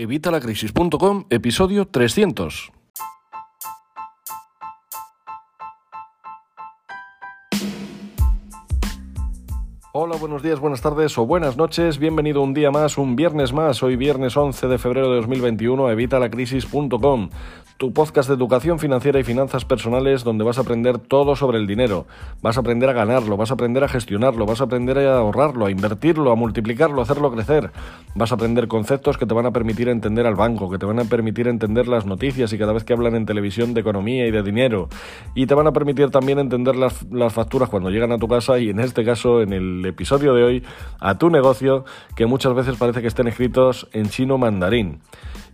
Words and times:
Evitalacrisis.com, 0.00 1.24
episodio 1.28 1.88
300. 1.88 2.70
Hola, 9.92 10.16
buenos 10.16 10.44
días, 10.44 10.60
buenas 10.60 10.82
tardes 10.82 11.18
o 11.18 11.26
buenas 11.26 11.56
noches. 11.56 11.98
Bienvenido 11.98 12.42
un 12.42 12.54
día 12.54 12.70
más, 12.70 12.96
un 12.96 13.16
viernes 13.16 13.52
más. 13.52 13.82
Hoy 13.82 13.96
viernes 13.96 14.36
11 14.36 14.68
de 14.68 14.78
febrero 14.78 15.10
de 15.10 15.16
2021 15.16 15.88
a 15.88 15.92
evitalacrisis.com, 15.92 17.30
tu 17.78 17.92
podcast 17.92 18.28
de 18.28 18.34
educación 18.34 18.80
financiera 18.80 19.20
y 19.20 19.22
finanzas 19.22 19.64
personales 19.64 20.24
donde 20.24 20.42
vas 20.42 20.58
a 20.58 20.62
aprender 20.62 20.98
todo 20.98 21.36
sobre 21.36 21.58
el 21.58 21.68
dinero. 21.68 22.06
Vas 22.42 22.56
a 22.56 22.60
aprender 22.60 22.90
a 22.90 22.92
ganarlo, 22.92 23.36
vas 23.36 23.52
a 23.52 23.54
aprender 23.54 23.84
a 23.84 23.88
gestionarlo, 23.88 24.46
vas 24.46 24.60
a 24.60 24.64
aprender 24.64 24.98
a 24.98 25.18
ahorrarlo, 25.18 25.66
a 25.66 25.70
invertirlo, 25.70 26.32
a 26.32 26.34
multiplicarlo, 26.34 26.98
a 26.98 27.04
hacerlo 27.04 27.30
crecer. 27.30 27.70
Vas 28.16 28.32
a 28.32 28.34
aprender 28.34 28.66
conceptos 28.66 29.16
que 29.16 29.26
te 29.26 29.34
van 29.34 29.46
a 29.46 29.52
permitir 29.52 29.88
entender 29.88 30.26
al 30.26 30.34
banco, 30.34 30.68
que 30.68 30.78
te 30.78 30.86
van 30.86 30.98
a 30.98 31.04
permitir 31.04 31.46
entender 31.46 31.86
las 31.86 32.04
noticias 32.04 32.52
y 32.52 32.58
cada 32.58 32.72
vez 32.72 32.82
que 32.82 32.94
hablan 32.94 33.14
en 33.14 33.26
televisión 33.26 33.74
de 33.74 33.80
economía 33.80 34.26
y 34.26 34.32
de 34.32 34.42
dinero. 34.42 34.88
Y 35.36 35.46
te 35.46 35.54
van 35.54 35.68
a 35.68 35.72
permitir 35.72 36.10
también 36.10 36.40
entender 36.40 36.74
las, 36.74 37.04
las 37.12 37.32
facturas 37.32 37.68
cuando 37.68 37.90
llegan 37.90 38.10
a 38.10 38.18
tu 38.18 38.26
casa 38.26 38.58
y 38.58 38.70
en 38.70 38.80
este 38.80 39.04
caso 39.04 39.40
en 39.40 39.52
el 39.52 39.86
episodio 39.86 40.34
de 40.34 40.42
hoy 40.42 40.64
a 40.98 41.16
tu 41.16 41.30
negocio 41.30 41.84
que 42.16 42.26
muchas 42.26 42.54
veces 42.54 42.76
parece 42.76 43.02
que 43.02 43.06
estén 43.06 43.28
escritos 43.28 43.88
en 43.92 44.08
chino 44.08 44.36
mandarín. 44.36 44.98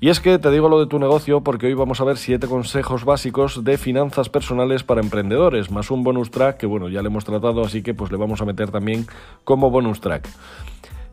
Y 0.01 0.09
es 0.09 0.21
que 0.21 0.39
te 0.39 0.51
digo 0.51 0.69
lo 0.69 0.80
de 0.80 0.87
tu 0.87 0.98
negocio 0.98 1.43
porque 1.43 1.66
hoy 1.66 1.75
vamos 1.75 2.01
a 2.01 2.05
ver 2.05 2.16
siete 2.16 2.47
consejos 2.47 3.05
básicos 3.05 3.65
de 3.65 3.79
finanzas 3.79 4.29
personales 4.29 4.83
para 4.83 5.01
emprendedores, 5.01 5.71
más 5.71 5.91
un 5.91 6.02
bonus 6.02 6.30
track 6.30 6.59
que 6.59 6.66
bueno, 6.66 6.89
ya 6.89 7.02
le 7.02 7.09
hemos 7.09 7.25
tratado, 7.25 7.65
así 7.65 7.83
que 7.83 7.95
pues 7.95 8.11
le 8.11 8.19
vamos 8.19 8.41
a 8.41 8.45
meter 8.45 8.71
también 8.71 9.07
como 9.45 9.71
bonus 9.71 10.01
track. 10.01 10.29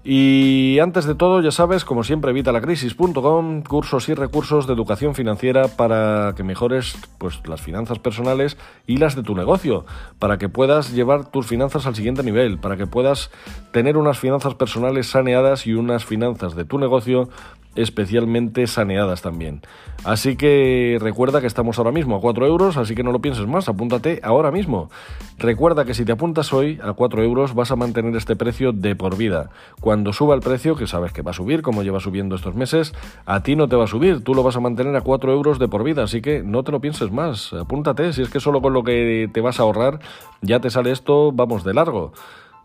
Y 0.04 0.80
antes 0.80 1.06
de 1.06 1.14
todo, 1.14 1.42
ya 1.42 1.52
sabes, 1.52 1.86
como 1.86 2.04
siempre, 2.04 2.32
evitalacrisis.com, 2.32 3.62
cursos 3.62 4.10
y 4.10 4.16
recursos 4.16 4.66
de 4.66 4.74
educación 4.74 5.14
financiera 5.14 5.68
para 5.68 6.34
que 6.36 6.44
mejores 6.44 6.96
pues, 7.20 7.40
las 7.48 7.62
finanzas 7.62 8.00
personales 8.00 8.58
y 8.88 8.98
las 8.98 9.16
de 9.16 9.22
tu 9.22 9.36
negocio, 9.36 9.86
para 10.18 10.40
que 10.40 10.50
puedas 10.50 10.92
llevar 10.92 11.30
tus 11.30 11.46
finanzas 11.46 11.86
al 11.86 11.94
siguiente 11.94 12.24
nivel, 12.24 12.58
para 12.58 12.78
que 12.78 12.88
puedas 12.88 13.30
tener 13.72 13.96
unas 13.96 14.18
finanzas 14.18 14.56
personales 14.56 15.08
saneadas 15.08 15.68
y 15.68 15.74
unas 15.74 16.04
finanzas 16.04 16.56
de 16.56 16.66
tu 16.66 16.80
negocio 16.80 17.30
especialmente 17.76 18.68
saneadas 18.68 19.22
también. 19.22 19.62
Así 20.04 20.36
que 20.36 20.98
recuerda 21.00 21.42
que 21.42 21.48
estamos 21.48 21.78
ahora 21.78 21.92
mismo 21.92 22.16
a 22.16 22.22
4 22.22 22.48
euros, 22.48 22.78
así 22.78 22.96
que 22.96 23.04
no 23.04 23.12
lo 23.12 23.22
pienses 23.22 23.48
más, 23.48 23.70
apúntate 23.70 24.20
ahora 24.24 24.52
mismo. 24.52 24.90
Recuerda 25.38 25.86
que 25.86 25.94
si 25.94 26.04
te 26.04 26.12
apuntas 26.12 26.52
hoy 26.54 26.80
a 26.84 26.94
4 26.94 27.24
euros 27.24 27.54
vas 27.54 27.72
a 27.72 27.76
mantener 27.76 28.16
este 28.16 28.36
precio 28.36 28.72
de 28.74 28.96
por 28.96 29.16
vida. 29.16 29.52
Cuando 29.92 30.14
suba 30.14 30.36
el 30.36 30.40
precio, 30.40 30.78
que 30.78 30.88
sabes 30.88 31.12
que 31.12 31.22
va 31.22 31.32
a 31.32 31.34
subir, 31.34 31.62
como 31.62 31.84
lleva 31.84 32.00
subiendo 32.00 32.36
estos 32.36 32.56
meses, 32.56 32.94
a 33.26 33.44
ti 33.44 33.58
no 33.58 33.68
te 33.68 33.76
va 33.76 33.84
a 33.84 33.88
subir, 33.88 34.24
tú 34.24 34.34
lo 34.34 34.42
vas 34.42 34.56
a 34.56 34.62
mantener 34.62 34.96
a 34.96 35.02
4 35.02 35.34
euros 35.34 35.60
de 35.60 35.68
por 35.68 35.84
vida, 35.84 36.04
así 36.04 36.22
que 36.22 36.44
no 36.44 36.64
te 36.64 36.72
lo 36.72 36.80
pienses 36.80 37.12
más, 37.12 37.52
apúntate, 37.52 38.14
si 38.14 38.22
es 38.22 38.30
que 38.30 38.40
solo 38.40 38.62
con 38.62 38.72
lo 38.72 38.86
que 38.86 39.30
te 39.34 39.42
vas 39.42 39.60
a 39.60 39.64
ahorrar 39.64 40.00
ya 40.42 40.62
te 40.62 40.70
sale 40.70 40.92
esto, 40.92 41.34
vamos 41.34 41.66
de 41.66 41.74
largo. 41.74 42.14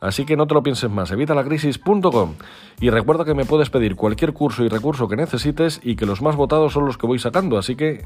Así 0.01 0.25
que 0.25 0.37
no 0.37 0.47
te 0.47 0.55
lo 0.55 0.63
pienses 0.63 0.89
más, 0.89 1.11
evitalacrisis.com. 1.11 2.35
Y 2.81 2.91
recuerda 2.91 3.25
que 3.25 3.35
me 3.35 3.45
puedes 3.45 3.71
pedir 3.71 3.97
cualquier 3.97 4.33
curso 4.33 4.63
y 4.63 4.69
recurso 4.69 5.09
que 5.09 5.17
necesites 5.17 5.81
y 5.83 5.97
que 5.97 6.07
los 6.07 6.23
más 6.23 6.37
votados 6.37 6.75
son 6.75 6.87
los 6.87 6.97
que 6.97 7.09
voy 7.09 7.19
sacando, 7.19 7.59
así 7.59 7.75
que 7.75 8.05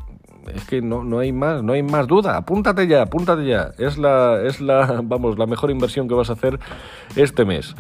es 0.55 0.65
que 0.65 0.81
no, 0.81 1.05
no 1.05 1.19
hay 1.19 1.33
más, 1.33 1.63
no 1.63 1.75
hay 1.75 1.83
más 1.83 2.07
duda. 2.07 2.39
Apúntate 2.39 2.87
ya, 2.87 3.03
apúntate 3.03 3.45
ya. 3.45 3.73
Es 3.77 3.99
la, 3.99 4.41
es 4.43 4.63
la, 4.63 5.01
vamos, 5.05 5.39
la 5.39 5.45
mejor 5.45 5.71
inversión 5.71 6.09
que 6.09 6.15
vas 6.15 6.31
a 6.31 6.33
hacer 6.33 6.59
este 7.17 7.45
mes. 7.45 7.77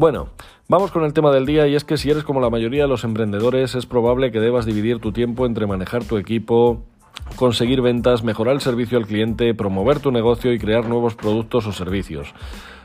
Bueno, 0.00 0.28
vamos 0.68 0.92
con 0.92 1.02
el 1.02 1.12
tema 1.12 1.32
del 1.32 1.44
día 1.44 1.66
y 1.66 1.74
es 1.74 1.82
que 1.82 1.96
si 1.96 2.08
eres 2.08 2.22
como 2.22 2.40
la 2.40 2.50
mayoría 2.50 2.82
de 2.82 2.88
los 2.88 3.02
emprendedores 3.02 3.74
es 3.74 3.84
probable 3.84 4.30
que 4.30 4.38
debas 4.38 4.64
dividir 4.64 5.00
tu 5.00 5.10
tiempo 5.10 5.44
entre 5.44 5.66
manejar 5.66 6.04
tu 6.04 6.18
equipo, 6.18 6.84
conseguir 7.34 7.82
ventas, 7.82 8.22
mejorar 8.22 8.54
el 8.54 8.60
servicio 8.60 8.96
al 8.96 9.08
cliente, 9.08 9.52
promover 9.54 9.98
tu 9.98 10.12
negocio 10.12 10.52
y 10.52 10.60
crear 10.60 10.88
nuevos 10.88 11.16
productos 11.16 11.66
o 11.66 11.72
servicios. 11.72 12.32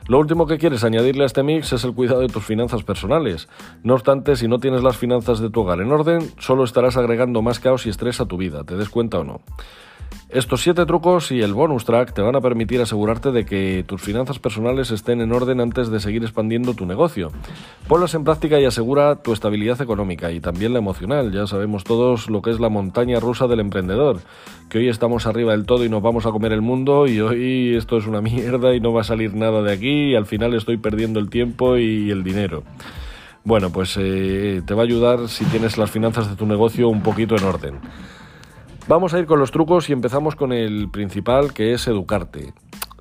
Lo 0.08 0.18
último 0.18 0.48
que 0.48 0.58
quieres 0.58 0.84
añadirle 0.84 1.22
a 1.22 1.28
este 1.28 1.44
mix 1.44 1.72
es 1.74 1.84
el 1.84 1.94
cuidado 1.94 2.22
de 2.22 2.30
tus 2.30 2.44
finanzas 2.44 2.82
personales. 2.82 3.48
No 3.84 3.94
obstante, 3.94 4.36
si 4.36 4.48
no 4.48 4.58
tienes 4.58 4.82
las 4.82 4.98
finanzas 4.98 5.38
de 5.38 5.52
tu 5.52 5.62
hogar 5.62 5.82
en 5.82 5.92
orden, 5.92 6.32
solo 6.40 6.64
estarás 6.64 6.98
agregando 6.98 7.44
más 7.44 7.60
caos 7.60 7.86
y 7.86 7.90
estrés 7.90 8.22
a 8.22 8.26
tu 8.26 8.38
vida, 8.38 8.64
te 8.64 8.76
des 8.76 8.90
cuenta 8.90 9.20
o 9.20 9.24
no. 9.24 9.42
Estos 10.30 10.62
7 10.62 10.86
trucos 10.86 11.32
y 11.32 11.42
el 11.42 11.54
bonus 11.54 11.86
track 11.86 12.14
te 12.14 12.22
van 12.22 12.36
a 12.36 12.42
permitir 12.42 12.82
asegurarte 12.82 13.32
de 13.32 13.46
que 13.46 13.84
tus 13.88 14.02
finanzas 14.02 14.40
personales 14.40 14.90
estén 14.90 15.22
en 15.22 15.32
orden 15.32 15.60
antes 15.60 15.90
de 15.90 16.00
seguir 16.00 16.24
expandiendo 16.24 16.74
tu 16.74 16.86
negocio. 16.86 17.32
Ponlos 17.88 18.16
en 18.16 18.24
práctica 18.24 18.60
y 18.60 18.66
asegura 18.66 19.18
tu 19.18 19.32
estabilidad 19.32 19.80
económica 19.82 20.32
y 20.32 20.40
también 20.40 20.74
la 20.74 20.80
emocional. 20.80 21.32
Ya 21.32 21.46
sabemos 21.46 21.84
todos 21.84 22.30
lo 22.30 22.42
que 22.42 22.50
es 22.50 22.60
la 22.60 22.70
montaña 22.70 23.20
rusa 23.20 23.48
del 23.48 23.60
emprendedor, 23.60 24.22
que 24.70 24.80
hoy 24.80 24.90
estamos 24.90 25.28
arriba 25.28 25.52
del 25.52 25.66
todo 25.66 25.86
y 25.86 25.90
nos 25.90 26.02
vamos 26.02 26.26
a 26.26 26.32
comer 26.32 26.52
el 26.52 26.62
mundo 26.62 27.06
y 27.06 27.20
hoy 27.20 27.76
esto 27.76 27.98
es 27.98 28.08
una 28.08 28.22
mierda 28.22 28.74
y 28.74 28.80
no 28.80 28.92
va 28.92 29.02
a 29.02 29.06
salir 29.06 29.36
nada 29.36 29.62
de 29.62 29.72
aquí 29.72 30.12
y 30.12 30.16
al 30.16 30.26
final 30.26 30.54
estoy 30.56 30.78
perdiendo 30.78 31.20
el 31.20 31.30
tiempo 31.30 31.78
y 31.78 32.10
el 32.10 32.24
dinero. 32.24 32.64
Bueno, 33.46 33.72
pues 33.72 33.98
eh, 34.00 34.62
te 34.66 34.74
va 34.74 34.84
a 34.84 34.86
ayudar 34.86 35.28
si 35.28 35.44
tienes 35.46 35.78
las 35.78 35.92
finanzas 35.92 36.30
de 36.30 36.36
tu 36.38 36.46
negocio 36.46 36.88
un 36.88 37.04
poquito 37.04 37.36
en 37.36 37.44
orden. 37.44 37.80
Vamos 38.86 39.14
a 39.14 39.20
ir 39.20 39.26
con 39.26 39.40
los 39.40 39.52
trucos 39.52 39.90
y 39.90 39.94
empezamos 39.94 40.36
con 40.36 40.52
el 40.52 40.90
principal 40.92 41.54
que 41.54 41.74
es 41.74 41.88
educarte. 41.88 42.54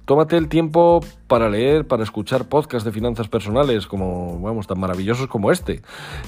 Tómate 0.04 0.36
el 0.36 0.48
tiempo 0.48 1.00
para 1.26 1.48
leer, 1.48 1.86
para 1.86 2.02
escuchar 2.02 2.48
podcasts 2.48 2.84
de 2.84 2.92
finanzas 2.92 3.28
personales 3.28 3.86
como, 3.86 4.40
vamos, 4.40 4.66
tan 4.66 4.78
maravillosos 4.78 5.26
como 5.26 5.50
este. 5.50 5.82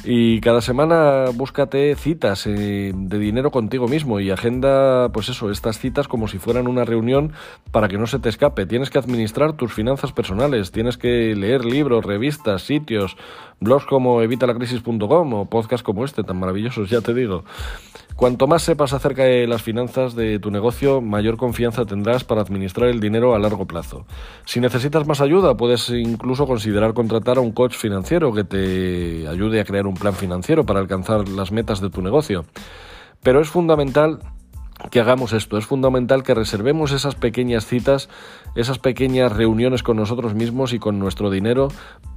Y 0.05 0.41
cada 0.41 0.61
semana 0.61 1.27
búscate 1.35 1.95
citas 1.95 2.47
eh, 2.47 2.93
de 2.95 3.19
dinero 3.19 3.51
contigo 3.51 3.87
mismo 3.87 4.21
y 4.21 4.31
agenda, 4.31 5.09
pues 5.13 5.29
eso, 5.29 5.51
estas 5.51 5.79
citas 5.79 6.09
como 6.09 6.27
si 6.27 6.39
fueran 6.39 6.67
una 6.67 6.85
reunión 6.85 7.33
para 7.71 7.89
que 7.89 7.99
no 7.99 8.07
se 8.07 8.19
te 8.19 8.29
escape. 8.29 8.67
Tienes 8.67 8.91
que 8.91 8.99
administrar 8.99 9.53
tus 9.53 9.73
finanzas 9.73 10.13
personales, 10.13 10.73
tienes 10.73 10.97
que 10.97 11.35
leer 11.37 11.65
libros, 11.65 12.05
revistas, 12.05 12.63
sitios, 12.63 13.17
blogs 13.61 13.87
como 13.87 14.23
evitalacrisis.com 14.23 15.35
o 15.35 15.45
podcasts 15.47 15.85
como 15.85 16.05
este, 16.05 16.23
tan 16.23 16.39
maravillosos, 16.39 16.91
ya 16.91 17.01
te 17.01 17.13
digo. 17.13 17.45
Cuanto 18.17 18.47
más 18.47 18.63
sepas 18.63 18.93
acerca 18.93 19.25
de 19.25 19.49
las 19.49 19.63
finanzas 19.63 20.15
de 20.15 20.39
tu 20.39 20.53
negocio, 20.53 21.01
mayor 21.01 21.37
confianza 21.37 21.85
tendrás 21.85 22.23
para 22.23 22.43
administrar 22.43 22.89
el 22.89 23.01
dinero 23.01 23.35
a 23.35 23.41
largo 23.41 23.67
plazo. 23.67 24.07
Si 24.45 24.61
necesitas 24.61 25.05
más 25.05 25.21
ayuda, 25.21 25.57
puedes 25.57 25.91
incluso 25.91 26.47
considerar 26.47 26.95
contratar 26.95 27.39
a 27.39 27.41
un 27.41 27.51
coach 27.51 27.75
financiero 27.75 28.33
que 28.33 28.45
te 28.45 29.27
ayude 29.27 29.61
a 29.61 29.65
crear 29.65 29.89
un 29.89 29.95
plan 29.95 30.15
financiero 30.15 30.65
para 30.65 30.79
alcanzar 30.79 31.29
las 31.29 31.51
metas 31.51 31.81
de 31.81 31.91
tu 31.91 32.03
negocio. 32.03 32.45
Pero 33.21 33.41
es 33.41 33.49
fundamental 33.49 34.21
que 34.91 35.01
hagamos 35.01 35.33
esto. 35.33 35.59
Es 35.59 35.67
fundamental 35.67 36.23
que 36.23 36.35
reservemos 36.35 36.93
esas 36.93 37.15
pequeñas 37.15 37.67
citas, 37.67 38.09
esas 38.55 38.79
pequeñas 38.79 39.33
reuniones 39.33 39.83
con 39.83 39.97
nosotros 39.97 40.35
mismos 40.35 40.73
y 40.73 40.79
con 40.79 40.99
nuestro 40.99 41.31
dinero 41.31 41.69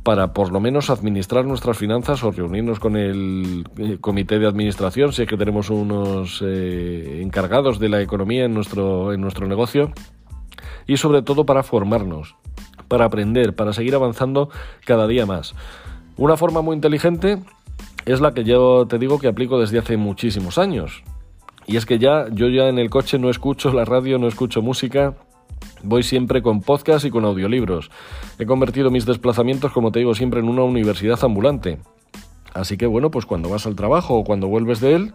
para 0.04 0.34
por 0.34 0.52
lo 0.52 0.60
menos 0.60 0.90
administrar 0.90 1.46
nuestras 1.46 1.78
finanzas 1.78 2.24
o 2.24 2.32
reunirnos 2.32 2.80
con 2.80 2.96
el 2.96 3.66
eh, 3.78 3.98
comité 4.00 4.40
de 4.40 4.48
administración, 4.48 5.12
si 5.12 5.24
es 5.24 5.28
que 5.28 5.38
tenemos 5.38 5.70
unos 5.70 6.42
eh, 6.46 7.20
encargados 7.22 7.80
de 7.80 7.90
la 7.90 8.02
economía 8.02 8.46
en 8.46 8.54
nuestro, 8.54 9.12
en 9.12 9.22
nuestro 9.22 9.48
negocio, 9.48 9.92
y 10.86 10.98
sobre 10.98 11.22
todo 11.22 11.46
para 11.46 11.64
formarnos, 11.64 12.36
para 12.88 13.06
aprender, 13.06 13.56
para 13.56 13.74
seguir 13.74 13.96
avanzando 13.96 14.50
cada 14.86 15.08
día 15.08 15.26
más. 15.26 15.56
Una 16.16 16.38
forma 16.38 16.62
muy 16.62 16.76
inteligente 16.76 17.40
es 18.06 18.22
la 18.22 18.34
que 18.34 18.46
yo 18.46 18.88
te 18.88 18.98
digo 18.98 19.20
que 19.20 19.28
aplico 19.28 19.60
desde 19.60 19.80
hace 19.80 19.98
muchísimos 19.98 20.58
años. 20.58 21.04
Y 21.68 21.78
es 21.78 21.86
que 21.86 22.00
ya, 22.00 22.28
yo 22.32 22.48
ya 22.48 22.70
en 22.70 22.80
el 22.80 22.90
coche 22.90 23.20
no 23.20 23.30
escucho 23.30 23.72
la 23.72 23.86
radio, 23.86 24.18
no 24.18 24.28
escucho 24.28 24.62
música, 24.62 25.16
Voy 25.84 26.04
siempre 26.04 26.42
con 26.42 26.62
podcast 26.62 27.06
y 27.06 27.12
con 27.12 27.26
audiolibros. 27.26 27.92
He 28.40 28.46
convertido 28.46 28.90
mis 28.90 29.06
desplazamientos, 29.06 29.72
como 29.72 29.92
te 29.92 30.00
digo, 30.00 30.16
siempre 30.16 30.40
en 30.40 30.50
una 30.50 30.64
universidad 30.64 31.24
ambulante. 31.24 31.80
Así 32.54 32.78
que 32.78 32.88
bueno, 32.88 33.12
pues 33.12 33.26
cuando 33.26 33.50
vas 33.50 33.68
al 33.68 33.76
trabajo 33.76 34.16
o 34.16 34.24
cuando 34.24 34.48
vuelves 34.48 34.80
de 34.80 34.96
él, 34.96 35.14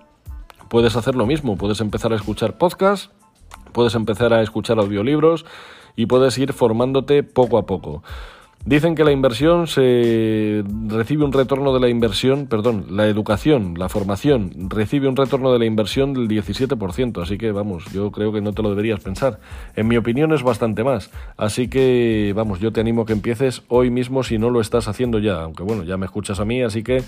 puedes 0.69 0.95
hacer 0.95 1.17
lo 1.17 1.27
mismo. 1.27 1.57
Puedes 1.57 1.81
empezar 1.81 2.13
a 2.13 2.17
escuchar 2.17 2.59
podcasts, 2.59 3.11
puedes 3.73 3.95
empezar 3.95 4.33
a 4.33 4.43
escuchar 4.43 4.79
audiolibros 4.79 5.45
y 5.97 6.07
puedes 6.07 6.39
ir 6.39 6.53
formándote 6.53 7.25
poco 7.25 7.59
a 7.59 7.67
poco. 7.67 8.03
Dicen 8.65 8.95
que 8.95 9.03
la 9.03 9.11
inversión 9.11 9.67
se 9.67 10.63
recibe 10.87 11.25
un 11.25 11.33
retorno 11.33 11.75
de 11.75 11.81
la 11.81 11.89
inversión, 11.89 12.47
perdón, 12.47 12.87
la 12.91 13.09
educación, 13.09 13.75
la 13.77 13.89
formación 13.89 14.53
recibe 14.69 15.09
un 15.09 15.17
retorno 15.17 15.53
de 15.53 15.59
la 15.59 15.65
inversión 15.65 16.15
del 16.15 16.29
17%, 16.29 17.21
así 17.21 17.39
que 17.39 17.51
vamos, 17.51 17.85
yo 17.93 18.13
creo 18.13 18.33
que 18.33 18.41
no 18.41 18.53
te 18.53 18.63
lo 18.63 18.71
deberías 18.71 19.01
pensar. 19.01 19.41
En 19.75 19.89
mi 19.89 19.97
opinión 19.97 20.33
es 20.33 20.45
bastante 20.45 20.85
más, 20.85 21.11
así 21.37 21.67
que 21.67 22.33
vamos, 22.37 22.61
yo 22.61 22.73
te 22.73 22.81
animo 22.81 23.03
a 23.03 23.07
que 23.07 23.15
empieces 23.15 23.63
hoy 23.67 23.91
mismo 23.91 24.23
si 24.23 24.39
no 24.39 24.49
lo 24.49 24.61
estás 24.61 24.87
haciendo 24.87 25.19
ya, 25.19 25.43
aunque 25.43 25.65
bueno, 25.65 25.83
ya 25.83 25.97
me 25.97 26.07
escuchas 26.07 26.39
a 26.39 26.45
mí, 26.45 26.63
así 26.63 26.85
que 26.85 27.03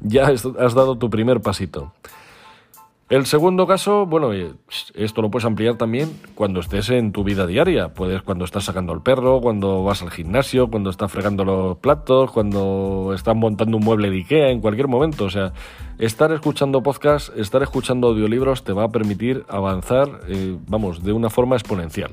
ya 0.00 0.28
has 0.28 0.74
dado 0.74 0.96
tu 0.96 1.10
primer 1.10 1.40
pasito. 1.40 1.92
El 3.10 3.26
segundo 3.26 3.66
caso, 3.66 4.06
bueno, 4.06 4.32
eh, 4.32 4.52
esto 4.94 5.20
lo 5.20 5.32
puedes 5.32 5.44
ampliar 5.44 5.74
también 5.74 6.12
cuando 6.36 6.60
estés 6.60 6.90
en 6.90 7.10
tu 7.10 7.24
vida 7.24 7.44
diaria. 7.44 7.92
Puedes 7.92 8.22
cuando 8.22 8.44
estás 8.44 8.62
sacando 8.62 8.92
al 8.92 9.02
perro, 9.02 9.40
cuando 9.40 9.82
vas 9.82 10.00
al 10.02 10.12
gimnasio, 10.12 10.70
cuando 10.70 10.90
estás 10.90 11.10
fregando 11.10 11.44
los 11.44 11.76
platos, 11.78 12.30
cuando 12.30 13.10
estás 13.12 13.34
montando 13.34 13.78
un 13.78 13.84
mueble 13.84 14.10
de 14.10 14.18
Ikea, 14.18 14.50
en 14.50 14.60
cualquier 14.60 14.86
momento. 14.86 15.24
O 15.24 15.30
sea, 15.30 15.52
estar 15.98 16.30
escuchando 16.30 16.84
podcast, 16.84 17.36
estar 17.36 17.64
escuchando 17.64 18.06
audiolibros 18.06 18.62
te 18.62 18.72
va 18.72 18.84
a 18.84 18.88
permitir 18.90 19.44
avanzar, 19.48 20.20
eh, 20.28 20.56
vamos, 20.68 21.02
de 21.02 21.12
una 21.12 21.30
forma 21.30 21.56
exponencial. 21.56 22.12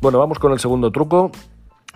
Bueno, 0.00 0.18
vamos 0.18 0.40
con 0.40 0.50
el 0.50 0.58
segundo 0.58 0.90
truco. 0.90 1.30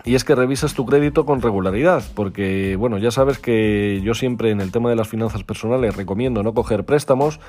Y 0.05 0.15
es 0.15 0.25
que 0.25 0.35
revisas 0.35 0.73
tu 0.73 0.85
crédito 0.85 1.25
con 1.25 1.41
regularidad, 1.41 2.03
porque 2.13 2.75
bueno, 2.75 2.97
ya 2.97 3.09
sabes 3.09 3.39
que 3.39 4.01
yo 4.03 4.13
siempre 4.13 4.51
en 4.51 4.59
el 4.59 4.71
tema 4.71 4.89
de 4.89 4.97
las 4.97 5.07
finanzas 5.07 5.43
personales 5.43 5.95
recomiendo 5.95 6.43
no 6.43 6.53
coger 6.53 6.83
préstamos, 6.83 7.39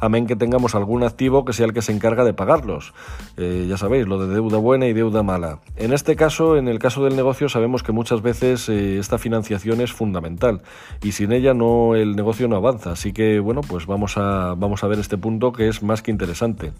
amén 0.00 0.26
que 0.26 0.34
tengamos 0.34 0.74
algún 0.74 1.04
activo 1.04 1.44
que 1.44 1.52
sea 1.52 1.66
el 1.66 1.72
que 1.72 1.82
se 1.82 1.92
encarga 1.92 2.24
de 2.24 2.32
pagarlos. 2.32 2.94
Eh, 3.36 3.66
ya 3.68 3.76
sabéis, 3.76 4.08
lo 4.08 4.18
de 4.18 4.34
deuda 4.34 4.58
buena 4.58 4.88
y 4.88 4.92
deuda 4.92 5.22
mala. 5.22 5.60
En 5.76 5.92
este 5.92 6.16
caso, 6.16 6.56
en 6.56 6.66
el 6.66 6.80
caso 6.80 7.04
del 7.04 7.14
negocio, 7.14 7.48
sabemos 7.48 7.84
que 7.84 7.92
muchas 7.92 8.22
veces 8.22 8.68
eh, 8.68 8.98
esta 8.98 9.18
financiación 9.18 9.80
es 9.80 9.92
fundamental 9.92 10.62
y 11.02 11.12
sin 11.12 11.30
ella 11.30 11.54
no 11.54 11.94
el 11.94 12.16
negocio 12.16 12.48
no 12.48 12.56
avanza. 12.56 12.90
Así 12.90 13.12
que 13.12 13.38
bueno, 13.38 13.60
pues 13.60 13.86
vamos 13.86 14.16
a, 14.16 14.54
vamos 14.56 14.82
a 14.82 14.88
ver 14.88 14.98
este 14.98 15.16
punto 15.16 15.52
que 15.52 15.68
es 15.68 15.82
más 15.84 16.02
que 16.02 16.10
interesante. 16.10 16.72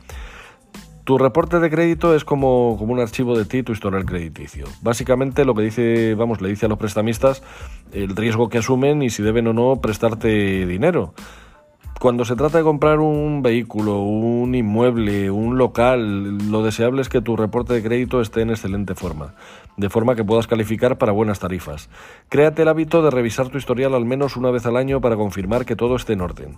Tu 1.10 1.18
reporte 1.18 1.58
de 1.58 1.70
crédito 1.70 2.14
es 2.14 2.24
como, 2.24 2.76
como, 2.78 2.92
un 2.92 3.00
archivo 3.00 3.36
de 3.36 3.44
ti, 3.44 3.64
tu 3.64 3.72
historial 3.72 4.04
crediticio. 4.04 4.66
Básicamente 4.80 5.44
lo 5.44 5.56
que 5.56 5.62
dice, 5.62 6.14
vamos, 6.14 6.40
le 6.40 6.48
dice 6.48 6.66
a 6.66 6.68
los 6.68 6.78
prestamistas 6.78 7.42
el 7.92 8.14
riesgo 8.14 8.48
que 8.48 8.58
asumen 8.58 9.02
y 9.02 9.10
si 9.10 9.20
deben 9.20 9.48
o 9.48 9.52
no 9.52 9.80
prestarte 9.80 10.66
dinero. 10.66 11.12
Cuando 12.00 12.24
se 12.24 12.34
trata 12.34 12.56
de 12.56 12.64
comprar 12.64 12.98
un 12.98 13.42
vehículo, 13.42 13.98
un 13.98 14.54
inmueble, 14.54 15.30
un 15.30 15.58
local, 15.58 16.38
lo 16.50 16.62
deseable 16.62 17.02
es 17.02 17.10
que 17.10 17.20
tu 17.20 17.36
reporte 17.36 17.74
de 17.74 17.82
crédito 17.82 18.22
esté 18.22 18.40
en 18.40 18.48
excelente 18.48 18.94
forma, 18.94 19.34
de 19.76 19.90
forma 19.90 20.14
que 20.14 20.24
puedas 20.24 20.46
calificar 20.46 20.96
para 20.96 21.12
buenas 21.12 21.40
tarifas. 21.40 21.90
Créate 22.30 22.62
el 22.62 22.68
hábito 22.68 23.02
de 23.02 23.10
revisar 23.10 23.50
tu 23.50 23.58
historial 23.58 23.92
al 23.92 24.06
menos 24.06 24.38
una 24.38 24.50
vez 24.50 24.64
al 24.64 24.78
año 24.78 25.02
para 25.02 25.16
confirmar 25.16 25.66
que 25.66 25.76
todo 25.76 25.94
esté 25.94 26.14
en 26.14 26.22
orden. 26.22 26.56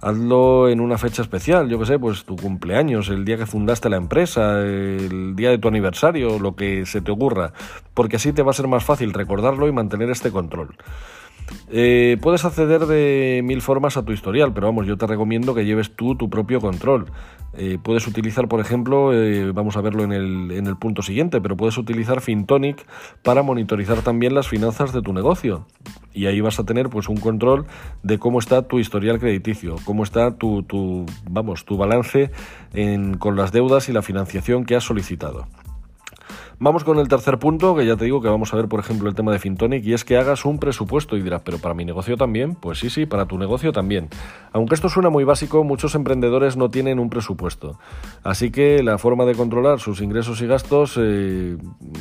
Hazlo 0.00 0.68
en 0.68 0.78
una 0.78 0.96
fecha 0.96 1.22
especial, 1.22 1.68
yo 1.68 1.80
que 1.80 1.86
sé, 1.86 1.98
pues 1.98 2.24
tu 2.24 2.36
cumpleaños, 2.36 3.08
el 3.08 3.24
día 3.24 3.36
que 3.36 3.46
fundaste 3.46 3.90
la 3.90 3.96
empresa, 3.96 4.60
el 4.60 5.34
día 5.34 5.50
de 5.50 5.58
tu 5.58 5.66
aniversario, 5.66 6.38
lo 6.38 6.54
que 6.54 6.86
se 6.86 7.00
te 7.00 7.10
ocurra, 7.10 7.52
porque 7.94 8.14
así 8.14 8.32
te 8.32 8.42
va 8.44 8.52
a 8.52 8.54
ser 8.54 8.68
más 8.68 8.84
fácil 8.84 9.12
recordarlo 9.12 9.66
y 9.66 9.72
mantener 9.72 10.08
este 10.10 10.30
control. 10.30 10.76
Eh, 11.70 12.18
puedes 12.20 12.44
acceder 12.44 12.86
de 12.86 13.40
mil 13.44 13.60
formas 13.62 13.96
a 13.96 14.04
tu 14.04 14.12
historial, 14.12 14.52
pero 14.52 14.66
vamos, 14.66 14.86
yo 14.86 14.96
te 14.96 15.06
recomiendo 15.06 15.54
que 15.54 15.64
lleves 15.64 15.94
tú 15.94 16.14
tu 16.14 16.30
propio 16.30 16.60
control. 16.60 17.06
Eh, 17.56 17.78
puedes 17.82 18.06
utilizar, 18.06 18.48
por 18.48 18.60
ejemplo, 18.60 19.12
eh, 19.12 19.52
vamos 19.52 19.76
a 19.76 19.80
verlo 19.80 20.02
en 20.02 20.12
el, 20.12 20.50
en 20.50 20.66
el 20.66 20.76
punto 20.76 21.02
siguiente, 21.02 21.40
pero 21.40 21.56
puedes 21.56 21.78
utilizar 21.78 22.20
Fintonic 22.20 22.84
para 23.22 23.42
monitorizar 23.42 24.02
también 24.02 24.34
las 24.34 24.48
finanzas 24.48 24.92
de 24.92 25.02
tu 25.02 25.12
negocio. 25.12 25.66
Y 26.12 26.26
ahí 26.26 26.40
vas 26.40 26.58
a 26.58 26.64
tener 26.64 26.88
pues 26.90 27.08
un 27.08 27.16
control 27.16 27.66
de 28.02 28.18
cómo 28.18 28.38
está 28.38 28.62
tu 28.62 28.78
historial 28.78 29.18
crediticio, 29.18 29.76
cómo 29.84 30.02
está 30.02 30.36
tu, 30.36 30.62
tu 30.64 31.06
vamos, 31.28 31.64
tu 31.64 31.76
balance 31.76 32.30
con 33.18 33.36
las 33.36 33.52
deudas 33.52 33.88
y 33.88 33.92
la 33.92 34.02
financiación 34.02 34.64
que 34.64 34.76
has 34.76 34.84
solicitado. 34.84 35.46
Vamos 36.60 36.84
con 36.84 36.98
el 36.98 37.08
tercer 37.08 37.38
punto, 37.38 37.74
que 37.74 37.84
ya 37.84 37.96
te 37.96 38.04
digo 38.04 38.22
que 38.22 38.28
vamos 38.28 38.54
a 38.54 38.56
ver, 38.56 38.68
por 38.68 38.78
ejemplo, 38.78 39.08
el 39.08 39.14
tema 39.16 39.32
de 39.32 39.40
Fintonic, 39.40 39.84
y 39.84 39.92
es 39.92 40.04
que 40.04 40.16
hagas 40.16 40.44
un 40.44 40.58
presupuesto 40.58 41.16
y 41.16 41.22
dirás, 41.22 41.42
pero 41.44 41.58
para 41.58 41.74
mi 41.74 41.84
negocio 41.84 42.16
también, 42.16 42.54
pues 42.54 42.78
sí, 42.78 42.90
sí, 42.90 43.06
para 43.06 43.26
tu 43.26 43.38
negocio 43.38 43.72
también. 43.72 44.08
Aunque 44.52 44.76
esto 44.76 44.88
suena 44.88 45.10
muy 45.10 45.24
básico, 45.24 45.64
muchos 45.64 45.96
emprendedores 45.96 46.56
no 46.56 46.70
tienen 46.70 47.00
un 47.00 47.10
presupuesto. 47.10 47.78
Así 48.22 48.52
que 48.52 48.84
la 48.84 48.98
forma 48.98 49.24
de 49.24 49.34
controlar 49.34 49.80
sus 49.80 50.00
ingresos 50.00 50.40
y 50.42 50.46
gastos 50.46 50.96
eh, 50.96 51.56